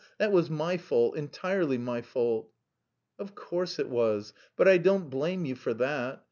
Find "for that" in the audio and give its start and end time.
5.53-6.19